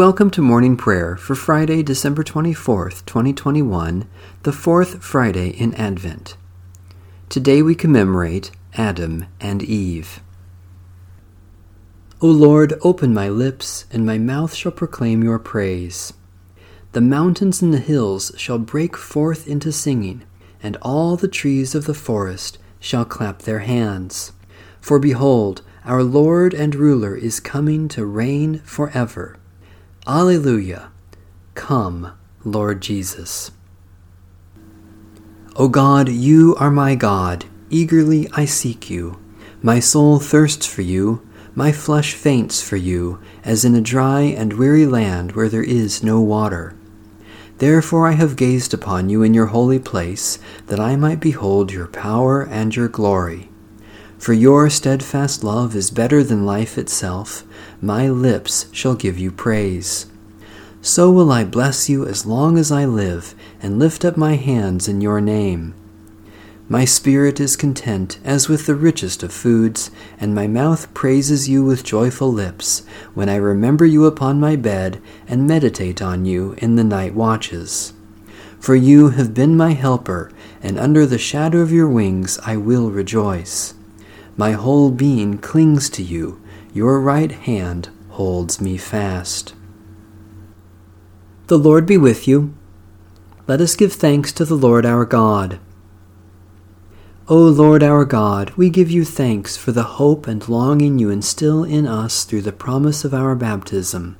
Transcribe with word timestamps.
Welcome 0.00 0.30
to 0.30 0.40
morning 0.40 0.78
prayer 0.78 1.14
for 1.18 1.34
Friday, 1.34 1.82
December 1.82 2.24
24th, 2.24 3.04
2021, 3.04 4.08
the 4.44 4.50
fourth 4.50 5.04
Friday 5.04 5.50
in 5.50 5.74
Advent. 5.74 6.38
Today 7.28 7.60
we 7.60 7.74
commemorate 7.74 8.50
Adam 8.78 9.26
and 9.42 9.62
Eve. 9.62 10.22
O 12.22 12.28
Lord, 12.28 12.78
open 12.80 13.12
my 13.12 13.28
lips, 13.28 13.84
and 13.92 14.06
my 14.06 14.16
mouth 14.16 14.54
shall 14.54 14.72
proclaim 14.72 15.22
your 15.22 15.38
praise. 15.38 16.14
The 16.92 17.02
mountains 17.02 17.60
and 17.60 17.74
the 17.74 17.78
hills 17.78 18.32
shall 18.38 18.58
break 18.58 18.96
forth 18.96 19.46
into 19.46 19.70
singing, 19.70 20.22
and 20.62 20.78
all 20.80 21.16
the 21.16 21.28
trees 21.28 21.74
of 21.74 21.84
the 21.84 21.92
forest 21.92 22.56
shall 22.78 23.04
clap 23.04 23.40
their 23.40 23.58
hands. 23.58 24.32
For 24.80 24.98
behold, 24.98 25.60
our 25.84 26.02
Lord 26.02 26.54
and 26.54 26.74
ruler 26.74 27.14
is 27.14 27.38
coming 27.38 27.86
to 27.88 28.06
reign 28.06 28.60
forever. 28.60 29.36
Alleluia. 30.12 30.90
Come, 31.54 32.14
Lord 32.44 32.80
Jesus. 32.80 33.52
O 35.54 35.68
God, 35.68 36.08
you 36.08 36.56
are 36.58 36.72
my 36.72 36.96
God. 36.96 37.44
Eagerly 37.70 38.28
I 38.32 38.44
seek 38.44 38.90
you. 38.90 39.20
My 39.62 39.78
soul 39.78 40.18
thirsts 40.18 40.66
for 40.66 40.82
you. 40.82 41.24
My 41.54 41.70
flesh 41.70 42.14
faints 42.14 42.60
for 42.60 42.74
you, 42.74 43.20
as 43.44 43.64
in 43.64 43.76
a 43.76 43.80
dry 43.80 44.22
and 44.22 44.54
weary 44.54 44.84
land 44.84 45.32
where 45.36 45.48
there 45.48 45.62
is 45.62 46.02
no 46.02 46.20
water. 46.20 46.74
Therefore 47.58 48.08
I 48.08 48.12
have 48.12 48.34
gazed 48.34 48.74
upon 48.74 49.10
you 49.10 49.22
in 49.22 49.32
your 49.32 49.46
holy 49.46 49.78
place, 49.78 50.40
that 50.66 50.80
I 50.80 50.96
might 50.96 51.20
behold 51.20 51.70
your 51.70 51.86
power 51.86 52.42
and 52.42 52.74
your 52.74 52.88
glory. 52.88 53.49
For 54.20 54.34
your 54.34 54.68
steadfast 54.68 55.42
love 55.42 55.74
is 55.74 55.90
better 55.90 56.22
than 56.22 56.44
life 56.44 56.76
itself 56.76 57.42
my 57.80 58.06
lips 58.10 58.66
shall 58.70 58.94
give 58.94 59.18
you 59.18 59.30
praise. 59.30 60.08
So 60.82 61.10
will 61.10 61.32
I 61.32 61.42
bless 61.44 61.88
you 61.88 62.06
as 62.06 62.26
long 62.26 62.58
as 62.58 62.70
I 62.70 62.84
live, 62.84 63.34
and 63.62 63.78
lift 63.78 64.04
up 64.04 64.18
my 64.18 64.36
hands 64.36 64.88
in 64.88 65.00
your 65.00 65.22
name. 65.22 65.72
My 66.68 66.84
spirit 66.84 67.40
is 67.40 67.56
content 67.56 68.18
as 68.22 68.46
with 68.46 68.66
the 68.66 68.74
richest 68.74 69.22
of 69.22 69.32
foods, 69.32 69.90
and 70.20 70.34
my 70.34 70.46
mouth 70.46 70.92
praises 70.92 71.48
you 71.48 71.64
with 71.64 71.82
joyful 71.82 72.30
lips, 72.30 72.82
when 73.14 73.30
I 73.30 73.36
remember 73.36 73.86
you 73.86 74.04
upon 74.04 74.38
my 74.38 74.54
bed 74.54 75.00
and 75.28 75.46
meditate 75.46 76.02
on 76.02 76.26
you 76.26 76.56
in 76.58 76.76
the 76.76 76.84
night 76.84 77.14
watches. 77.14 77.94
For 78.58 78.76
you 78.76 79.10
have 79.10 79.32
been 79.32 79.56
my 79.56 79.72
helper, 79.72 80.30
and 80.62 80.78
under 80.78 81.06
the 81.06 81.16
shadow 81.16 81.60
of 81.60 81.72
your 81.72 81.88
wings 81.88 82.38
I 82.44 82.58
will 82.58 82.90
rejoice. 82.90 83.72
My 84.40 84.52
whole 84.52 84.90
being 84.90 85.36
clings 85.36 85.90
to 85.90 86.02
you 86.02 86.40
your 86.72 86.98
right 86.98 87.30
hand 87.30 87.90
holds 88.08 88.58
me 88.58 88.78
fast. 88.78 89.52
The 91.48 91.58
Lord 91.58 91.84
be 91.84 91.98
with 91.98 92.26
you. 92.26 92.54
Let 93.46 93.60
us 93.60 93.76
give 93.76 93.92
thanks 93.92 94.32
to 94.32 94.46
the 94.46 94.54
Lord 94.54 94.86
our 94.86 95.04
God. 95.04 95.60
O 97.28 97.36
Lord 97.36 97.82
our 97.82 98.06
God, 98.06 98.48
we 98.56 98.70
give 98.70 98.90
you 98.90 99.04
thanks 99.04 99.58
for 99.58 99.72
the 99.72 100.00
hope 100.00 100.26
and 100.26 100.48
longing 100.48 100.98
you 100.98 101.10
instill 101.10 101.62
in 101.62 101.86
us 101.86 102.24
through 102.24 102.40
the 102.40 102.50
promise 102.50 103.04
of 103.04 103.12
our 103.12 103.34
baptism. 103.34 104.16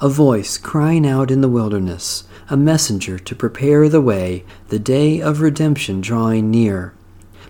A 0.00 0.08
voice 0.08 0.58
crying 0.58 1.06
out 1.06 1.30
in 1.30 1.42
the 1.42 1.48
wilderness, 1.48 2.24
a 2.48 2.56
messenger 2.56 3.20
to 3.20 3.36
prepare 3.36 3.88
the 3.88 4.00
way, 4.00 4.44
the 4.66 4.80
day 4.80 5.20
of 5.20 5.40
redemption 5.40 6.00
drawing 6.00 6.50
near. 6.50 6.92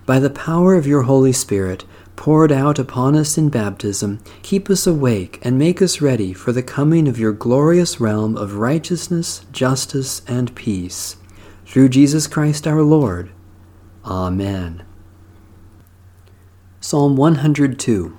By 0.05 0.19
the 0.19 0.29
power 0.29 0.75
of 0.75 0.87
your 0.87 1.03
Holy 1.03 1.33
Spirit, 1.33 1.85
poured 2.21 2.53
out 2.53 2.79
upon 2.79 3.17
us 3.17 3.39
in 3.39 3.49
baptism, 3.49 4.23
keep 4.43 4.69
us 4.69 4.87
awake 4.87 5.39
and 5.41 5.59
make 5.59 5.81
us 5.81 6.03
ready 6.03 6.35
for 6.35 6.53
the 6.53 6.63
coming 6.63 7.09
of 7.09 7.19
your 7.19 7.33
glorious 7.33 7.99
realm 7.99 8.37
of 8.37 8.57
righteousness, 8.57 9.47
justice, 9.53 10.21
and 10.29 10.55
peace. 10.55 11.17
Through 11.65 11.89
Jesus 11.89 12.27
Christ 12.27 12.67
our 12.67 12.83
Lord. 12.83 13.31
Amen. 14.05 14.85
Psalm 16.79 17.17
102 17.17 18.19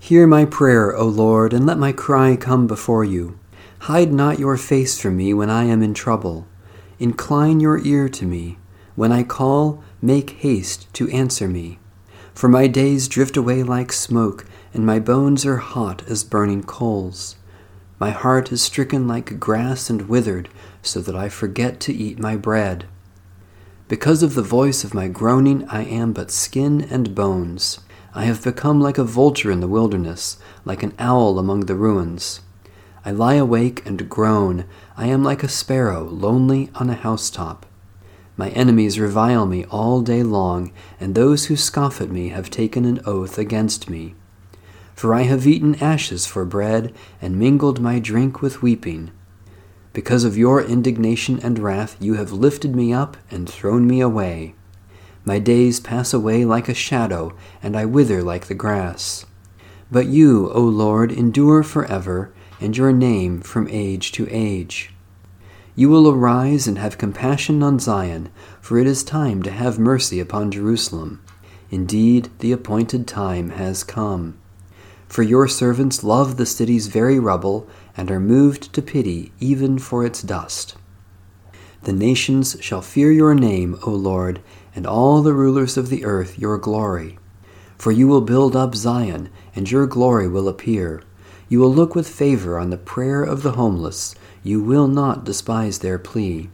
Hear 0.00 0.26
my 0.26 0.44
prayer, 0.44 0.96
O 0.96 1.04
Lord, 1.04 1.52
and 1.52 1.64
let 1.64 1.78
my 1.78 1.92
cry 1.92 2.34
come 2.34 2.66
before 2.66 3.04
you. 3.04 3.38
Hide 3.82 4.12
not 4.12 4.40
your 4.40 4.56
face 4.56 5.00
from 5.00 5.16
me 5.16 5.32
when 5.32 5.50
I 5.50 5.66
am 5.66 5.84
in 5.84 5.94
trouble. 5.94 6.48
Incline 6.98 7.60
your 7.60 7.78
ear 7.78 8.08
to 8.08 8.26
me. 8.26 8.58
When 8.96 9.12
I 9.12 9.22
call, 9.22 9.84
make 10.02 10.30
haste 10.30 10.92
to 10.94 11.08
answer 11.10 11.46
me. 11.46 11.78
For 12.38 12.46
my 12.46 12.68
days 12.68 13.08
drift 13.08 13.36
away 13.36 13.64
like 13.64 13.92
smoke, 13.92 14.44
and 14.72 14.86
my 14.86 15.00
bones 15.00 15.44
are 15.44 15.56
hot 15.56 16.04
as 16.08 16.22
burning 16.22 16.62
coals. 16.62 17.34
My 17.98 18.10
heart 18.10 18.52
is 18.52 18.62
stricken 18.62 19.08
like 19.08 19.40
grass 19.40 19.90
and 19.90 20.08
withered, 20.08 20.48
so 20.80 21.00
that 21.00 21.16
I 21.16 21.30
forget 21.30 21.80
to 21.80 21.92
eat 21.92 22.20
my 22.20 22.36
bread. 22.36 22.86
Because 23.88 24.22
of 24.22 24.36
the 24.36 24.42
voice 24.42 24.84
of 24.84 24.94
my 24.94 25.08
groaning, 25.08 25.66
I 25.68 25.82
am 25.82 26.12
but 26.12 26.30
skin 26.30 26.80
and 26.82 27.12
bones. 27.12 27.80
I 28.14 28.26
have 28.26 28.44
become 28.44 28.80
like 28.80 28.98
a 28.98 29.02
vulture 29.02 29.50
in 29.50 29.58
the 29.58 29.66
wilderness, 29.66 30.38
like 30.64 30.84
an 30.84 30.94
owl 30.96 31.40
among 31.40 31.66
the 31.66 31.74
ruins. 31.74 32.42
I 33.04 33.10
lie 33.10 33.34
awake 33.34 33.84
and 33.84 34.08
groan. 34.08 34.64
I 34.96 35.08
am 35.08 35.24
like 35.24 35.42
a 35.42 35.48
sparrow, 35.48 36.04
lonely 36.04 36.70
on 36.76 36.88
a 36.88 36.94
housetop. 36.94 37.66
My 38.38 38.50
enemies 38.50 39.00
revile 39.00 39.46
me 39.46 39.64
all 39.64 40.00
day 40.00 40.22
long, 40.22 40.70
and 41.00 41.14
those 41.14 41.46
who 41.46 41.56
scoff 41.56 42.00
at 42.00 42.08
me 42.08 42.28
have 42.28 42.50
taken 42.50 42.84
an 42.84 43.00
oath 43.04 43.36
against 43.36 43.90
me. 43.90 44.14
For 44.94 45.12
I 45.12 45.22
have 45.22 45.44
eaten 45.44 45.74
ashes 45.82 46.24
for 46.24 46.44
bread, 46.44 46.94
and 47.20 47.36
mingled 47.36 47.80
my 47.80 47.98
drink 47.98 48.40
with 48.40 48.62
weeping. 48.62 49.10
Because 49.92 50.22
of 50.22 50.38
your 50.38 50.62
indignation 50.62 51.40
and 51.40 51.58
wrath, 51.58 51.96
you 51.98 52.14
have 52.14 52.30
lifted 52.30 52.76
me 52.76 52.92
up 52.92 53.16
and 53.28 53.50
thrown 53.50 53.88
me 53.88 54.00
away. 54.00 54.54
My 55.24 55.40
days 55.40 55.80
pass 55.80 56.14
away 56.14 56.44
like 56.44 56.68
a 56.68 56.74
shadow, 56.74 57.34
and 57.60 57.76
I 57.76 57.86
wither 57.86 58.22
like 58.22 58.46
the 58.46 58.54
grass. 58.54 59.26
But 59.90 60.06
you, 60.06 60.48
O 60.52 60.60
Lord, 60.60 61.10
endure 61.10 61.64
forever, 61.64 62.32
and 62.60 62.76
your 62.76 62.92
name 62.92 63.40
from 63.40 63.66
age 63.68 64.12
to 64.12 64.28
age. 64.30 64.92
You 65.78 65.88
will 65.88 66.08
arise 66.08 66.66
and 66.66 66.76
have 66.76 66.98
compassion 66.98 67.62
on 67.62 67.78
Zion, 67.78 68.30
for 68.60 68.78
it 68.78 68.86
is 68.88 69.04
time 69.04 69.44
to 69.44 69.50
have 69.52 69.78
mercy 69.78 70.18
upon 70.18 70.50
Jerusalem. 70.50 71.22
Indeed, 71.70 72.30
the 72.40 72.50
appointed 72.50 73.06
time 73.06 73.50
has 73.50 73.84
come. 73.84 74.36
For 75.06 75.22
your 75.22 75.46
servants 75.46 76.02
love 76.02 76.36
the 76.36 76.46
city's 76.46 76.88
very 76.88 77.20
rubble, 77.20 77.68
and 77.96 78.10
are 78.10 78.18
moved 78.18 78.72
to 78.72 78.82
pity 78.82 79.30
even 79.38 79.78
for 79.78 80.04
its 80.04 80.20
dust. 80.20 80.74
The 81.84 81.92
nations 81.92 82.56
shall 82.58 82.82
fear 82.82 83.12
your 83.12 83.36
name, 83.36 83.78
O 83.86 83.92
Lord, 83.92 84.40
and 84.74 84.84
all 84.84 85.22
the 85.22 85.32
rulers 85.32 85.76
of 85.76 85.90
the 85.90 86.04
earth 86.04 86.40
your 86.40 86.58
glory. 86.58 87.20
For 87.76 87.92
you 87.92 88.08
will 88.08 88.22
build 88.22 88.56
up 88.56 88.74
Zion, 88.74 89.28
and 89.54 89.70
your 89.70 89.86
glory 89.86 90.26
will 90.26 90.48
appear. 90.48 91.04
You 91.48 91.60
will 91.60 91.72
look 91.72 91.94
with 91.94 92.08
favor 92.08 92.58
on 92.58 92.70
the 92.70 92.76
prayer 92.76 93.22
of 93.22 93.44
the 93.44 93.52
homeless 93.52 94.16
you 94.48 94.62
will 94.62 94.88
not 94.88 95.24
despise 95.24 95.80
their 95.80 95.98
plea. 95.98 96.48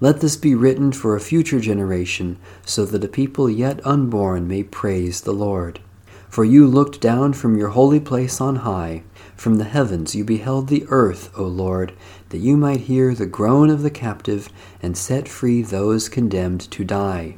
Let 0.00 0.22
this 0.22 0.34
be 0.34 0.54
written 0.54 0.92
for 0.92 1.14
a 1.14 1.20
future 1.20 1.60
generation, 1.60 2.38
so 2.64 2.86
that 2.86 3.04
a 3.04 3.08
people 3.08 3.50
yet 3.50 3.86
unborn 3.86 4.48
may 4.48 4.62
praise 4.62 5.20
the 5.20 5.34
Lord. 5.34 5.78
For 6.30 6.42
you 6.42 6.66
looked 6.66 7.02
down 7.02 7.34
from 7.34 7.58
your 7.58 7.68
holy 7.68 8.00
place 8.00 8.40
on 8.40 8.56
high. 8.56 9.02
From 9.36 9.56
the 9.56 9.64
heavens 9.64 10.14
you 10.14 10.24
beheld 10.24 10.68
the 10.68 10.86
earth, 10.88 11.30
O 11.36 11.44
Lord, 11.44 11.92
that 12.30 12.38
you 12.38 12.56
might 12.56 12.88
hear 12.88 13.14
the 13.14 13.26
groan 13.26 13.68
of 13.68 13.82
the 13.82 13.90
captive 13.90 14.48
and 14.82 14.96
set 14.96 15.28
free 15.28 15.60
those 15.60 16.08
condemned 16.08 16.62
to 16.70 16.82
die, 16.82 17.36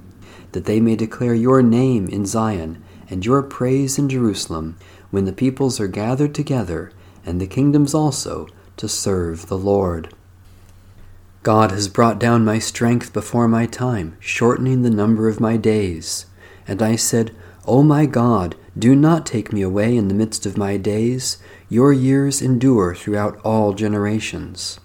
that 0.52 0.66
they 0.66 0.78
may 0.78 0.94
declare 0.94 1.34
your 1.34 1.62
name 1.62 2.06
in 2.08 2.26
Zion 2.26 2.80
and 3.10 3.26
your 3.26 3.42
praise 3.42 3.98
in 3.98 4.08
Jerusalem, 4.08 4.76
when 5.10 5.24
the 5.24 5.32
peoples 5.32 5.80
are 5.80 5.88
gathered 5.88 6.32
together, 6.32 6.92
and 7.26 7.40
the 7.40 7.48
kingdoms 7.48 7.92
also 7.92 8.46
to 8.76 8.88
serve 8.88 9.46
the 9.46 9.58
Lord. 9.58 10.14
God 11.44 11.72
has 11.72 11.88
brought 11.88 12.18
down 12.18 12.44
my 12.44 12.58
strength 12.58 13.12
before 13.12 13.46
my 13.48 13.66
time, 13.66 14.16
shortening 14.18 14.80
the 14.80 14.90
number 14.90 15.28
of 15.28 15.40
my 15.40 15.58
days. 15.58 16.24
And 16.66 16.80
I 16.80 16.96
said, 16.96 17.36
O 17.66 17.82
my 17.82 18.06
God, 18.06 18.56
do 18.78 18.96
not 18.96 19.26
take 19.26 19.52
me 19.52 19.60
away 19.60 19.94
in 19.94 20.08
the 20.08 20.14
midst 20.14 20.46
of 20.46 20.56
my 20.56 20.78
days. 20.78 21.36
Your 21.68 21.92
years 21.92 22.40
endure 22.40 22.94
throughout 22.94 23.38
all 23.44 23.74
generations. 23.74 24.80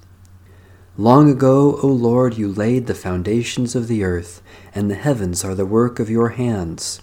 Long 0.98 1.32
ago, 1.32 1.80
O 1.82 1.88
Lord, 1.88 2.38
you 2.38 2.52
laid 2.52 2.88
the 2.88 2.94
foundations 2.94 3.74
of 3.74 3.88
the 3.88 4.04
earth, 4.04 4.42
and 4.76 4.92
the 4.92 4.96
heavens 4.96 5.46
are 5.46 5.56
the 5.56 5.66
work 5.66 5.98
of 5.98 6.10
your 6.10 6.30
hands. 6.30 7.02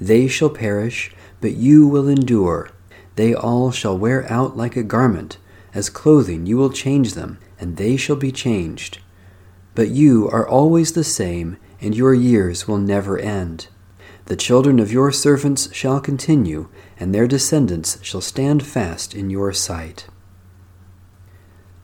They 0.00 0.28
shall 0.28 0.50
perish, 0.50 1.12
but 1.40 1.54
you 1.54 1.88
will 1.88 2.06
endure. 2.06 2.70
They 3.16 3.34
all 3.34 3.72
shall 3.72 3.98
wear 3.98 4.30
out 4.32 4.56
like 4.56 4.76
a 4.76 4.84
garment 4.84 5.38
as 5.74 5.88
clothing 5.88 6.46
you 6.46 6.56
will 6.56 6.70
change 6.70 7.14
them, 7.14 7.38
and 7.58 7.76
they 7.76 7.96
shall 7.96 8.16
be 8.16 8.32
changed. 8.32 8.98
But 9.74 9.88
you 9.88 10.28
are 10.28 10.46
always 10.46 10.92
the 10.92 11.04
same, 11.04 11.56
and 11.80 11.96
your 11.96 12.14
years 12.14 12.68
will 12.68 12.78
never 12.78 13.18
end. 13.18 13.68
The 14.26 14.36
children 14.36 14.78
of 14.78 14.92
your 14.92 15.10
servants 15.10 15.72
shall 15.74 16.00
continue, 16.00 16.68
and 16.98 17.14
their 17.14 17.26
descendants 17.26 17.98
shall 18.02 18.20
stand 18.20 18.64
fast 18.64 19.14
in 19.14 19.30
your 19.30 19.52
sight. 19.52 20.06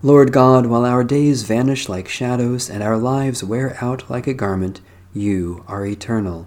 Lord 0.02 0.32
God, 0.32 0.66
while 0.66 0.84
our 0.84 1.02
days 1.02 1.42
vanish 1.42 1.88
like 1.88 2.08
shadows 2.08 2.70
and 2.70 2.82
our 2.82 2.96
lives 2.96 3.42
wear 3.42 3.76
out 3.80 4.08
like 4.08 4.28
a 4.28 4.34
garment, 4.34 4.80
you 5.12 5.64
are 5.66 5.84
eternal. 5.84 6.46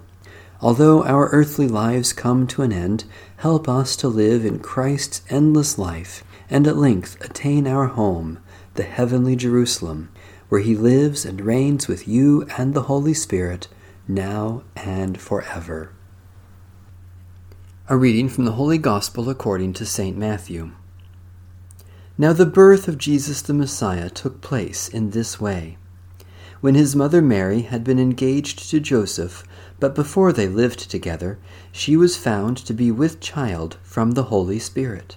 Although 0.62 1.04
our 1.04 1.28
earthly 1.28 1.68
lives 1.68 2.12
come 2.12 2.46
to 2.46 2.62
an 2.62 2.72
end, 2.72 3.04
help 3.38 3.68
us 3.68 3.96
to 3.96 4.08
live 4.08 4.46
in 4.46 4.60
Christ's 4.60 5.22
endless 5.28 5.76
life 5.76 6.24
and 6.50 6.66
at 6.66 6.76
length 6.76 7.16
attain 7.24 7.66
our 7.66 7.86
home, 7.86 8.38
the 8.74 8.82
heavenly 8.82 9.36
Jerusalem, 9.36 10.10
where 10.48 10.60
he 10.60 10.76
lives 10.76 11.24
and 11.24 11.40
reigns 11.40 11.88
with 11.88 12.06
you 12.06 12.46
and 12.58 12.74
the 12.74 12.82
Holy 12.82 13.14
Spirit, 13.14 13.68
now 14.06 14.62
and 14.76 15.20
forever. 15.20 15.92
A 17.88 17.96
reading 17.96 18.28
from 18.28 18.44
the 18.44 18.52
Holy 18.52 18.78
Gospel 18.78 19.28
according 19.28 19.72
to 19.74 19.86
St. 19.86 20.16
Matthew. 20.16 20.72
Now 22.18 22.32
the 22.32 22.46
birth 22.46 22.88
of 22.88 22.98
Jesus 22.98 23.42
the 23.42 23.54
Messiah 23.54 24.10
took 24.10 24.40
place 24.40 24.88
in 24.88 25.10
this 25.10 25.40
way. 25.40 25.78
When 26.60 26.74
his 26.74 26.94
mother 26.94 27.20
Mary 27.20 27.62
had 27.62 27.82
been 27.82 27.98
engaged 27.98 28.70
to 28.70 28.78
Joseph, 28.78 29.44
but 29.80 29.94
before 29.94 30.32
they 30.32 30.46
lived 30.46 30.90
together, 30.90 31.38
she 31.72 31.96
was 31.96 32.16
found 32.16 32.56
to 32.58 32.72
be 32.72 32.92
with 32.92 33.18
child 33.18 33.78
from 33.82 34.12
the 34.12 34.24
Holy 34.24 34.60
Spirit. 34.60 35.16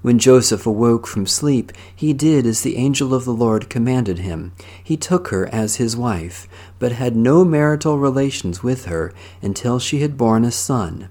When 0.00 0.18
Joseph 0.18 0.64
awoke 0.64 1.06
from 1.06 1.26
sleep, 1.26 1.72
he 1.94 2.12
did 2.12 2.46
as 2.46 2.62
the 2.62 2.76
angel 2.76 3.12
of 3.12 3.24
the 3.24 3.32
Lord 3.32 3.68
commanded 3.68 4.20
him. 4.20 4.52
He 4.82 4.96
took 4.96 5.28
her 5.28 5.46
as 5.52 5.76
his 5.76 5.96
wife, 5.96 6.46
but 6.78 6.92
had 6.92 7.16
no 7.16 7.44
marital 7.44 7.98
relations 7.98 8.62
with 8.62 8.84
her 8.84 9.12
until 9.42 9.78
she 9.78 10.00
had 10.00 10.16
borne 10.16 10.44
a 10.44 10.52
son, 10.52 11.08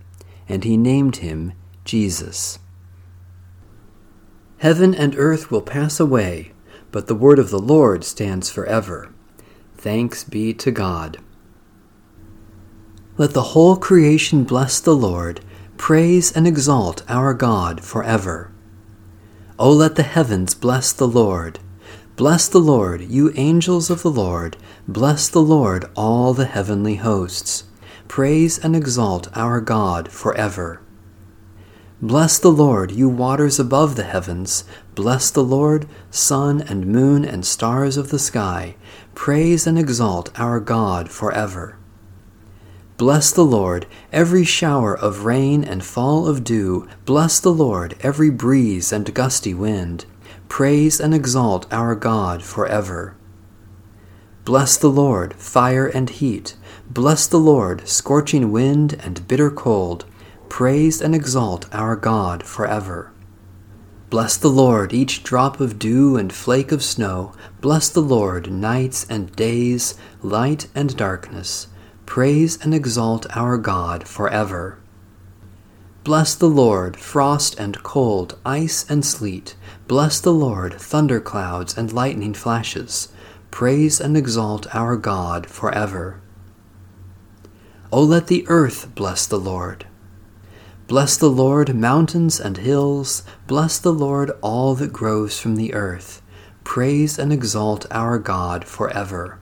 and 0.47 0.63
he 0.63 0.77
named 0.77 1.17
him 1.17 1.51
Jesus. 1.83 2.59
Heaven 4.59 4.95
and 4.95 5.15
earth 5.17 5.51
will 5.51 5.61
pass 5.61 5.99
away, 5.99 6.53
but 6.91 7.07
the 7.07 7.15
word 7.15 7.39
of 7.39 7.49
the 7.49 7.59
Lord 7.59 8.03
stands 8.05 8.49
forever. 8.49 9.13
Thanks 9.75 10.23
be 10.23 10.53
to 10.55 10.71
God. 10.71 11.17
Let 13.17 13.33
the 13.33 13.51
whole 13.53 13.75
creation 13.75 14.45
bless 14.45 14.79
the 14.79 14.95
Lord, 14.95 15.41
praise 15.75 16.31
and 16.31 16.47
exalt 16.47 17.03
our 17.09 17.33
God 17.33 17.83
forever. 17.83 18.51
O 19.59 19.71
let 19.71 19.95
the 19.95 20.03
heavens 20.03 20.53
bless 20.53 20.93
the 20.93 21.07
Lord. 21.07 21.57
Bless 22.15 22.47
the 22.47 22.59
Lord, 22.59 23.01
you 23.01 23.31
angels 23.35 23.89
of 23.89 24.03
the 24.03 24.11
Lord. 24.11 24.55
Bless 24.87 25.29
the 25.29 25.41
Lord, 25.41 25.85
all 25.95 26.35
the 26.35 26.45
heavenly 26.45 26.95
hosts. 26.95 27.63
Praise 28.07 28.59
and 28.59 28.75
exalt 28.75 29.29
our 29.35 29.59
God 29.59 30.11
forever. 30.11 30.81
Bless 31.99 32.37
the 32.37 32.51
Lord, 32.51 32.91
you 32.91 33.09
waters 33.09 33.59
above 33.59 33.95
the 33.95 34.03
heavens. 34.03 34.63
Bless 34.93 35.31
the 35.31 35.43
Lord, 35.43 35.87
sun 36.11 36.61
and 36.61 36.85
moon 36.85 37.25
and 37.25 37.43
stars 37.43 37.97
of 37.97 38.09
the 38.11 38.19
sky. 38.19 38.75
Praise 39.15 39.65
and 39.65 39.79
exalt 39.79 40.29
our 40.39 40.59
God 40.59 41.09
forever. 41.09 41.79
Bless 42.97 43.31
the 43.31 43.45
Lord, 43.45 43.85
every 44.11 44.43
shower 44.43 44.97
of 44.97 45.23
rain 45.23 45.63
and 45.63 45.83
fall 45.83 46.27
of 46.27 46.43
dew. 46.43 46.87
Bless 47.05 47.39
the 47.39 47.53
Lord, 47.53 47.95
every 48.01 48.31
breeze 48.31 48.91
and 48.91 49.13
gusty 49.13 49.53
wind. 49.53 50.05
Praise 50.49 50.99
and 50.99 51.13
exalt 51.13 51.71
our 51.71 51.93
God 51.93 52.41
forever. 52.41 53.15
Bless 54.45 54.77
the 54.77 54.89
Lord, 54.89 55.35
fire 55.35 55.85
and 55.85 56.09
heat. 56.09 56.55
Bless 56.89 57.27
the 57.27 57.37
Lord, 57.37 57.87
scorching 57.87 58.51
wind 58.51 58.99
and 59.03 59.27
bitter 59.27 59.51
cold. 59.51 60.05
Praise 60.49 60.99
and 60.99 61.13
exalt 61.13 61.71
our 61.71 61.95
God 61.95 62.41
forever. 62.41 63.11
Bless 64.09 64.37
the 64.37 64.47
Lord, 64.47 64.91
each 64.91 65.21
drop 65.21 65.59
of 65.59 65.77
dew 65.77 66.17
and 66.17 66.33
flake 66.33 66.71
of 66.71 66.81
snow. 66.81 67.33
Bless 67.61 67.89
the 67.89 68.01
Lord, 68.01 68.49
nights 68.51 69.05
and 69.07 69.35
days, 69.35 69.93
light 70.23 70.67
and 70.73 70.97
darkness. 70.97 71.67
Praise 72.07 72.57
and 72.63 72.73
exalt 72.73 73.27
our 73.35 73.57
God 73.59 74.07
forever. 74.07 74.79
Bless 76.03 76.33
the 76.35 76.49
Lord, 76.49 76.97
frost 76.97 77.59
and 77.59 77.83
cold, 77.83 78.39
ice 78.45 78.89
and 78.89 79.05
sleet. 79.05 79.55
Bless 79.87 80.19
the 80.21 80.33
Lord, 80.33 80.73
thunderclouds 80.73 81.77
and 81.77 81.91
lightning 81.91 82.33
flashes. 82.33 83.09
Praise 83.51 83.99
and 83.99 84.15
exalt 84.17 84.73
our 84.73 84.95
God 84.95 85.47
forever. 85.47 86.21
O 87.91 88.01
let 88.01 88.27
the 88.27 88.45
earth 88.47 88.95
bless 88.95 89.27
the 89.27 89.39
Lord. 89.39 89.85
Bless 90.87 91.17
the 91.17 91.29
Lord, 91.29 91.75
mountains 91.75 92.39
and 92.39 92.55
hills. 92.55 93.23
Bless 93.47 93.77
the 93.77 93.93
Lord, 93.93 94.31
all 94.41 94.75
that 94.75 94.93
grows 94.93 95.39
from 95.39 95.57
the 95.57 95.73
earth. 95.73 96.21
Praise 96.63 97.19
and 97.19 97.33
exalt 97.33 97.85
our 97.91 98.17
God 98.17 98.63
forever. 98.63 99.39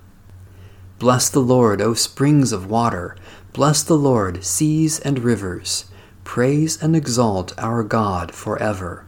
Bless 1.05 1.29
the 1.29 1.39
Lord, 1.39 1.83
O 1.83 1.93
springs 1.93 2.51
of 2.51 2.67
water. 2.67 3.15
Bless 3.53 3.83
the 3.83 3.95
Lord, 3.95 4.43
seas 4.43 4.99
and 4.99 5.19
rivers. 5.19 5.85
Praise 6.23 6.81
and 6.81 6.95
exalt 6.95 7.53
our 7.59 7.83
God 7.83 8.33
forever. 8.33 9.05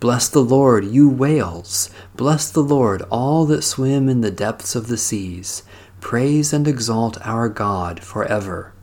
Bless 0.00 0.28
the 0.28 0.42
Lord, 0.42 0.84
you 0.84 1.08
whales. 1.08 1.88
Bless 2.14 2.50
the 2.50 2.60
Lord, 2.60 3.00
all 3.08 3.46
that 3.46 3.62
swim 3.62 4.06
in 4.10 4.20
the 4.20 4.30
depths 4.30 4.74
of 4.74 4.88
the 4.88 4.98
seas. 4.98 5.62
Praise 6.02 6.52
and 6.52 6.68
exalt 6.68 7.16
our 7.26 7.48
God 7.48 8.02
forever. 8.02 8.74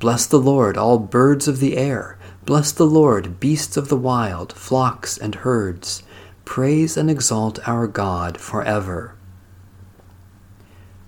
Bless 0.00 0.26
the 0.26 0.40
Lord, 0.40 0.76
all 0.76 0.98
birds 0.98 1.46
of 1.46 1.60
the 1.60 1.76
air. 1.76 2.18
Bless 2.44 2.72
the 2.72 2.84
Lord, 2.84 3.38
beasts 3.38 3.76
of 3.76 3.88
the 3.88 3.96
wild, 3.96 4.52
flocks 4.54 5.16
and 5.16 5.36
herds. 5.36 6.02
Praise 6.44 6.96
and 6.96 7.08
exalt 7.08 7.60
our 7.68 7.86
God 7.86 8.38
forever. 8.38 9.14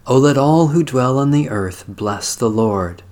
O 0.06 0.18
let 0.18 0.36
all 0.36 0.66
who 0.66 0.82
dwell 0.82 1.18
on 1.18 1.30
the 1.30 1.48
earth 1.48 1.86
bless 1.88 2.36
the 2.36 2.50
Lord. 2.50 3.02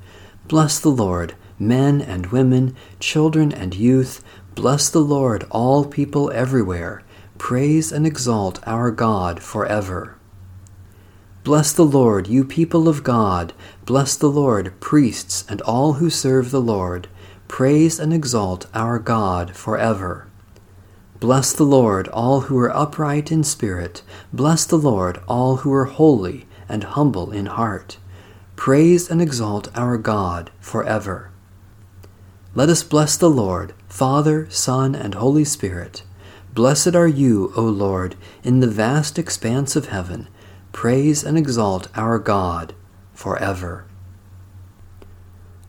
Bless 0.47 0.79
the 0.79 0.91
Lord, 0.91 1.35
men 1.59 2.03
and 2.03 2.27
women, 2.27 2.77
children 3.01 3.51
and 3.51 3.75
youth. 3.75 4.23
Bless 4.55 4.91
the 4.91 5.01
Lord, 5.01 5.47
all 5.51 5.87
people 5.87 6.31
everywhere. 6.33 7.03
Praise 7.39 7.93
and 7.93 8.07
exalt 8.07 8.61
our 8.69 8.91
God 8.91 9.43
forever. 9.43 10.19
Bless 11.45 11.73
the 11.73 11.87
Lord, 11.87 12.29
you 12.29 12.45
people 12.45 12.87
of 12.91 13.03
God. 13.03 13.55
Bless 13.87 14.15
the 14.15 14.31
Lord, 14.31 14.79
priests 14.79 15.47
and 15.49 15.63
all 15.63 15.95
who 15.95 16.11
serve 16.11 16.51
the 16.51 16.61
Lord. 16.61 17.09
Praise 17.49 17.99
and 17.99 18.13
exalt 18.13 18.67
our 18.75 18.99
God 18.99 19.57
forever. 19.57 20.27
Bless 21.21 21.55
the 21.55 21.65
Lord, 21.65 22.09
all 22.09 22.43
who 22.43 22.59
are 22.59 22.77
upright 22.77 23.33
in 23.33 23.45
spirit. 23.45 24.03
Bless 24.31 24.67
the 24.67 24.77
Lord, 24.77 25.23
all 25.27 25.57
who 25.57 25.73
are 25.73 25.87
holy 25.87 26.47
and 26.73 26.83
humble 26.83 27.31
in 27.31 27.47
heart. 27.47 27.99
Praise 28.57 29.11
and 29.11 29.21
exalt 29.21 29.69
our 29.77 29.99
God 29.99 30.51
forever. 30.59 31.31
Let 32.55 32.69
us 32.69 32.83
bless 32.83 33.17
the 33.17 33.31
Lord, 33.31 33.75
Father, 33.89 34.49
Son, 34.51 34.95
and 34.95 35.15
Holy 35.15 35.45
Spirit. 35.45 36.03
Blessed 36.55 36.95
are 36.95 37.09
you, 37.09 37.53
O 37.57 37.63
Lord, 37.63 38.17
in 38.43 38.61
the 38.61 38.67
vast 38.67 39.19
expanse 39.19 39.77
of 39.77 39.89
heaven. 39.89 40.29
Praise 40.73 41.25
and 41.25 41.39
exalt 41.39 41.89
our 41.95 42.19
God 42.19 42.75
forever. 43.15 43.87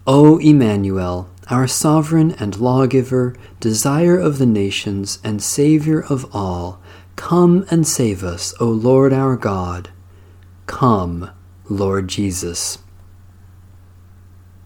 O 0.05 0.39
Emmanuel, 0.39 1.29
our 1.49 1.67
sovereign 1.67 2.31
and 2.31 2.59
lawgiver, 2.59 3.35
desire 3.59 4.17
of 4.17 4.37
the 4.37 4.45
nations 4.45 5.19
and 5.23 5.41
Savior 5.41 6.01
of 6.01 6.33
all, 6.35 6.81
come 7.15 7.65
and 7.69 7.87
save 7.87 8.23
us, 8.23 8.53
O 8.59 8.65
Lord 8.65 9.13
our 9.13 9.37
God. 9.37 9.89
Come, 10.65 11.29
Lord 11.69 12.07
Jesus. 12.07 12.79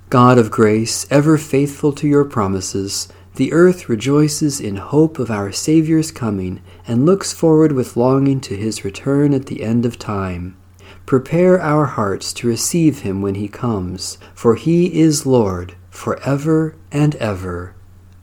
God 0.10 0.38
of 0.38 0.52
grace, 0.52 1.06
ever 1.12 1.38
faithful 1.38 1.92
to 1.94 2.08
your 2.08 2.24
promises, 2.24 3.10
The 3.38 3.54
earth 3.54 3.88
rejoices 3.88 4.60
in 4.60 4.78
hope 4.78 5.20
of 5.20 5.30
our 5.30 5.52
Saviour's 5.52 6.10
coming 6.10 6.60
and 6.88 7.06
looks 7.06 7.34
forward 7.34 7.72
with 7.72 7.96
longing 7.96 8.42
to 8.42 8.56
his 8.58 8.84
return 8.84 9.32
at 9.32 9.46
the 9.46 9.62
end 9.62 9.86
of 9.86 10.00
time. 10.00 10.58
Prepare 11.06 11.62
our 11.62 11.86
hearts 11.86 12.34
to 12.34 12.48
receive 12.48 13.02
him 13.02 13.22
when 13.22 13.36
he 13.36 13.48
comes, 13.48 14.18
for 14.34 14.56
he 14.56 15.00
is 15.00 15.28
Lord 15.28 15.76
for 15.92 16.20
ever 16.24 16.76
and 16.92 17.14
ever. 17.16 17.76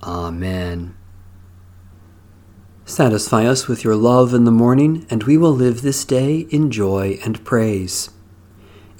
Amen. 0.02 0.96
Satisfy 2.86 3.46
us 3.46 3.66
with 3.66 3.82
your 3.82 3.96
love 3.96 4.34
in 4.34 4.44
the 4.44 4.50
morning, 4.50 5.06
and 5.08 5.24
we 5.24 5.38
will 5.38 5.52
live 5.54 5.80
this 5.80 6.04
day 6.04 6.40
in 6.50 6.70
joy 6.70 7.18
and 7.24 7.42
praise. 7.42 8.10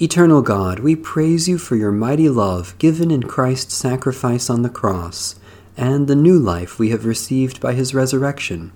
Eternal 0.00 0.41
God, 0.41 0.79
we 0.79 0.97
praise 0.97 1.49
you 1.49 1.59
for 1.59 1.76
your 1.76 1.93
mighty 1.93 2.31
love 2.31 2.76
given 2.79 3.11
in 3.11 3.25
Christ's 3.25 3.75
sacrifice 3.75 4.49
on 4.49 4.62
the 4.62 4.71
cross, 4.71 5.35
and 5.76 6.09
the 6.09 6.17
new 6.17 6.38
life 6.38 6.79
we 6.79 6.91
have 6.91 7.05
received 7.05 7.61
by 7.61 7.75
his 7.75 7.95
resurrection. 7.95 8.73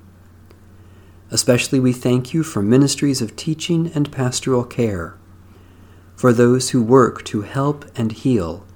Especially 1.31 1.81
we 1.81 1.95
thank 1.95 2.35
you 2.35 2.43
for 2.43 2.61
ministries 2.61 3.23
of 3.23 3.35
teaching 3.35 3.91
and 3.95 4.13
pastoral 4.13 4.65
care, 4.65 5.17
for 6.17 6.35
those 6.35 6.71
who 6.71 6.83
work 6.83 7.25
to 7.25 7.43
help 7.43 7.87
and 7.97 8.13
heal, 8.13 8.67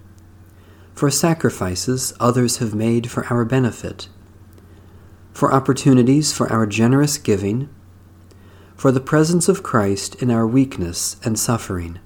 for 0.95 1.11
sacrifices 1.11 2.15
others 2.19 2.57
have 2.57 2.75
made 2.75 3.11
for 3.11 3.27
our 3.27 3.45
benefit 3.45 4.09
for 5.33 5.53
opportunities 5.53 6.33
for 6.33 6.51
our 6.53 6.67
generous 6.67 7.19
giving, 7.19 7.69
for 8.77 8.93
the 8.93 9.01
presence 9.01 9.49
of 9.49 9.63
Christ 9.63 10.15
in 10.17 10.31
our 10.31 10.47
weakness 10.47 11.17
and 11.25 11.39
suffering. 11.39 11.99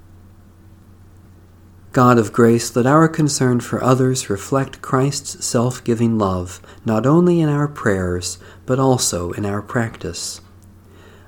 God 1.96 2.18
of 2.18 2.30
grace, 2.30 2.76
let 2.76 2.84
our 2.84 3.08
concern 3.08 3.60
for 3.60 3.82
others 3.82 4.28
reflect 4.28 4.82
Christ's 4.82 5.42
self 5.46 5.82
giving 5.82 6.18
love, 6.18 6.60
not 6.84 7.06
only 7.06 7.40
in 7.40 7.48
our 7.48 7.66
prayers, 7.66 8.38
but 8.66 8.78
also 8.78 9.32
in 9.32 9.46
our 9.46 9.62
practice. 9.62 10.42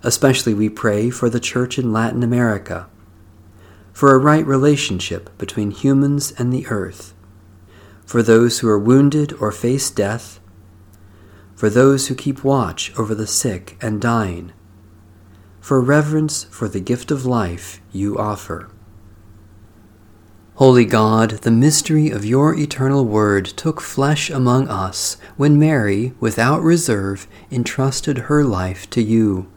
Especially 0.02 0.52
we 0.52 0.68
pray 0.68 1.08
for 1.08 1.30
the 1.30 1.40
Church 1.40 1.78
in 1.78 1.90
Latin 1.90 2.22
America, 2.22 2.86
for 3.94 4.14
a 4.14 4.18
right 4.18 4.44
relationship 4.44 5.30
between 5.38 5.70
humans 5.70 6.32
and 6.32 6.52
the 6.52 6.66
earth, 6.66 7.14
for 8.04 8.22
those 8.22 8.58
who 8.58 8.68
are 8.68 8.78
wounded 8.78 9.32
or 9.40 9.50
face 9.50 9.90
death, 9.90 10.37
for 11.58 11.68
those 11.68 12.06
who 12.06 12.14
keep 12.14 12.44
watch 12.44 12.96
over 12.96 13.16
the 13.16 13.26
sick 13.26 13.76
and 13.82 14.00
dying, 14.00 14.52
for 15.60 15.80
reverence 15.80 16.44
for 16.44 16.68
the 16.68 16.78
gift 16.78 17.10
of 17.10 17.26
life 17.26 17.80
you 17.90 18.16
offer. 18.16 18.70
Holy 20.54 20.84
God, 20.84 21.30
the 21.42 21.50
mystery 21.50 22.10
of 22.10 22.24
your 22.24 22.54
eternal 22.56 23.04
word 23.04 23.44
took 23.44 23.80
flesh 23.80 24.30
among 24.30 24.68
us 24.68 25.16
when 25.36 25.58
Mary, 25.58 26.12
without 26.20 26.62
reserve, 26.62 27.26
entrusted 27.50 28.18
her 28.18 28.44
life 28.44 28.88
to 28.90 29.02
you. 29.02 29.50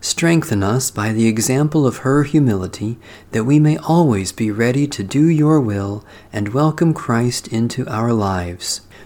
Strengthen 0.00 0.62
us 0.62 0.90
by 0.90 1.12
the 1.12 1.26
example 1.26 1.86
of 1.86 1.98
her 1.98 2.22
humility, 2.22 2.98
that 3.32 3.44
we 3.44 3.58
may 3.58 3.76
always 3.76 4.32
be 4.32 4.50
ready 4.50 4.86
to 4.86 5.02
do 5.02 5.26
your 5.26 5.60
will 5.60 6.02
and 6.32 6.54
welcome 6.54 6.94
Christ 6.94 7.46
into 7.48 7.86
our 7.88 8.14
lives 8.14 8.80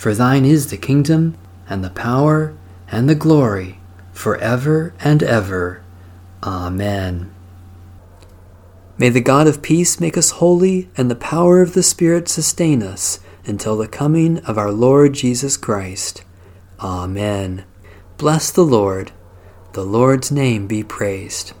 For 0.00 0.14
thine 0.14 0.46
is 0.46 0.70
the 0.70 0.78
kingdom, 0.78 1.36
and 1.68 1.84
the 1.84 1.90
power, 1.90 2.56
and 2.90 3.06
the 3.06 3.14
glory, 3.14 3.80
for 4.12 4.38
ever 4.38 4.94
and 4.98 5.22
ever. 5.22 5.82
Amen. 6.42 7.30
May 8.96 9.10
the 9.10 9.20
God 9.20 9.46
of 9.46 9.60
peace 9.60 10.00
make 10.00 10.16
us 10.16 10.30
holy, 10.30 10.88
and 10.96 11.10
the 11.10 11.14
power 11.14 11.60
of 11.60 11.74
the 11.74 11.82
Spirit 11.82 12.30
sustain 12.30 12.82
us 12.82 13.20
until 13.44 13.76
the 13.76 13.86
coming 13.86 14.38
of 14.46 14.56
our 14.56 14.72
Lord 14.72 15.12
Jesus 15.12 15.58
Christ. 15.58 16.24
Amen. 16.80 17.66
Bless 18.16 18.50
the 18.50 18.64
Lord. 18.64 19.12
The 19.74 19.84
Lord's 19.84 20.32
name 20.32 20.66
be 20.66 20.82
praised. 20.82 21.52